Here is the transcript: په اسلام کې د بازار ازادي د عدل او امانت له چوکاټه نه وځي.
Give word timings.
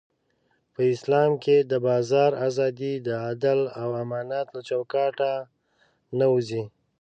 په 0.73 0.81
اسلام 0.93 1.31
کې 1.43 1.57
د 1.71 1.73
بازار 1.87 2.31
ازادي 2.47 2.93
د 3.07 3.09
عدل 3.27 3.59
او 3.81 3.89
امانت 4.03 4.47
له 4.55 4.61
چوکاټه 4.69 5.33
نه 6.17 6.25
وځي. 6.33 6.63